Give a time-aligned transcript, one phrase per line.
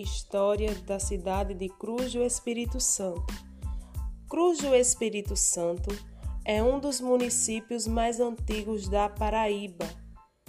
[0.00, 3.34] História da cidade de Cruz do Espírito Santo.
[4.30, 5.90] Cruz do Espírito Santo
[6.42, 9.86] é um dos municípios mais antigos da Paraíba.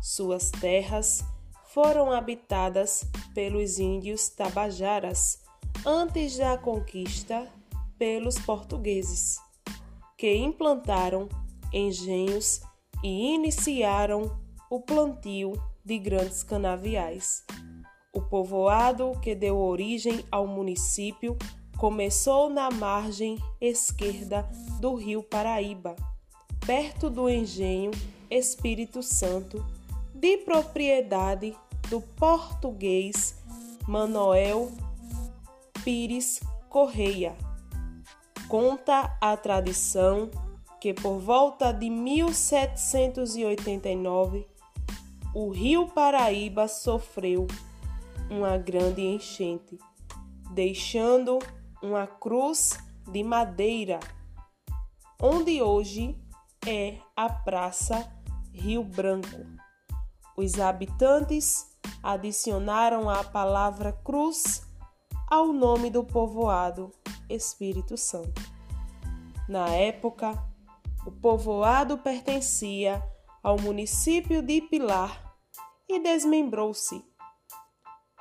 [0.00, 1.24] Suas terras
[1.70, 3.04] foram habitadas
[3.34, 5.42] pelos índios tabajaras
[5.84, 7.50] antes da conquista
[7.98, 9.38] pelos portugueses,
[10.16, 11.28] que implantaram
[11.72, 12.60] engenhos
[13.02, 15.52] e iniciaram o plantio
[15.84, 17.44] de grandes canaviais.
[18.14, 21.34] O povoado que deu origem ao município
[21.78, 24.46] começou na margem esquerda
[24.78, 25.96] do rio Paraíba,
[26.66, 27.90] perto do engenho
[28.30, 29.64] Espírito Santo,
[30.14, 31.56] de propriedade
[31.88, 33.34] do português
[33.88, 34.70] Manuel
[35.82, 36.38] Pires
[36.68, 37.34] Correia.
[38.46, 40.30] Conta a tradição
[40.78, 44.46] que por volta de 1789
[45.34, 47.46] o rio Paraíba sofreu
[48.32, 49.78] uma grande enchente,
[50.52, 51.38] deixando
[51.82, 52.78] uma cruz
[53.10, 54.00] de madeira,
[55.20, 56.18] onde hoje
[56.66, 58.10] é a Praça
[58.54, 59.46] Rio Branco.
[60.34, 64.66] Os habitantes adicionaram a palavra cruz
[65.28, 66.90] ao nome do povoado
[67.28, 68.40] Espírito Santo.
[69.46, 70.32] Na época,
[71.06, 73.02] o povoado pertencia
[73.42, 75.36] ao município de Pilar
[75.88, 77.04] e desmembrou-se,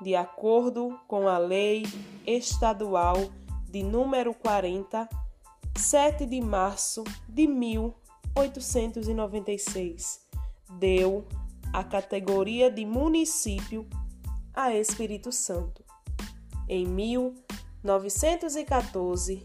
[0.00, 1.84] de acordo com a Lei
[2.26, 3.16] Estadual
[3.70, 5.08] de número 40,
[5.76, 10.26] 7 de março de 1896.
[10.78, 11.26] Deu
[11.72, 13.88] a categoria de município
[14.54, 15.82] a Espírito Santo.
[16.68, 19.42] Em 1914,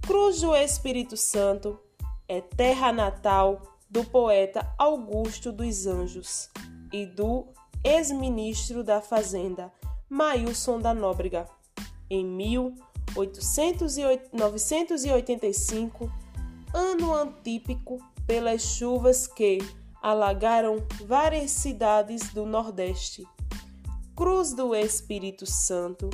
[0.00, 1.78] Cruz do Espírito Santo
[2.26, 6.48] é terra natal do poeta Augusto dos Anjos
[6.90, 7.46] e do
[7.84, 9.70] ex-ministro da Fazenda,
[10.08, 11.46] Mailson da Nóbrega
[12.08, 12.24] em
[13.14, 16.10] 1885,
[16.72, 19.58] ano antípico pelas chuvas que
[20.00, 23.26] alagaram várias cidades do Nordeste.
[24.16, 26.08] Cruz do Espírito Santo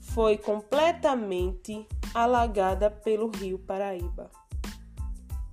[0.00, 4.30] foi completamente alagada pelo rio Paraíba,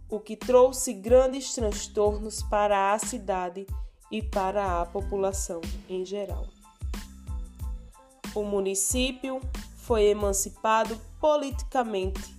[0.09, 3.65] o que trouxe grandes transtornos para a cidade
[4.11, 6.45] e para a população em geral.
[8.35, 9.39] O município
[9.89, 12.37] foi emancipado politicamente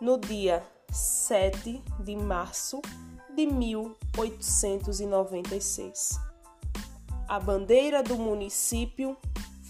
[0.00, 2.82] no dia 7 de março
[3.36, 6.18] de 1896.
[7.28, 9.16] A bandeira do município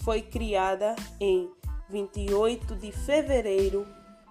[0.03, 1.51] foi criada em
[1.87, 3.85] 28 de fevereiro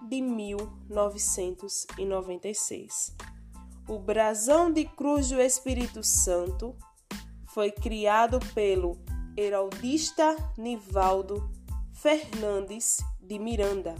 [0.09, 3.15] de 1996.
[3.87, 6.75] O brasão de Cruz do Espírito Santo
[7.45, 8.97] foi criado pelo
[9.37, 11.55] heraldista Nivaldo
[11.97, 13.95] Fernandes de Miranda,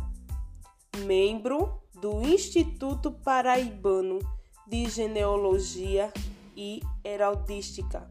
[0.99, 4.19] membro do Instituto Paraibano
[4.67, 6.13] de Genealogia
[6.55, 8.07] e Heraldística.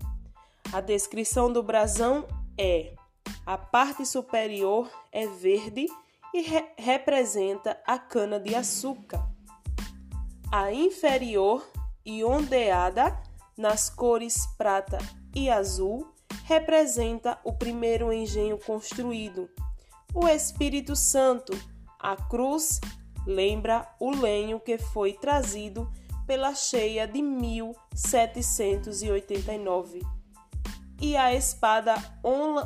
[0.72, 2.26] A descrição do brasão
[2.58, 2.94] é:
[3.46, 5.86] a parte superior é verde
[6.34, 9.24] e re representa a cana de açúcar.
[10.50, 11.64] A inferior
[12.04, 13.16] e ondeada
[13.56, 14.98] nas cores prata
[15.32, 16.12] e azul
[16.44, 19.48] representa o primeiro engenho construído
[20.16, 21.52] o Espírito Santo.
[22.00, 22.80] A cruz
[23.26, 25.92] lembra o lenho que foi trazido
[26.26, 30.00] pela cheia de 1789.
[30.98, 31.94] E a espada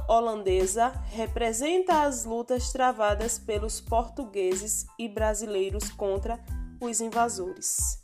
[0.08, 6.38] holandesa representa as lutas travadas pelos portugueses e brasileiros contra
[6.80, 8.00] os invasores.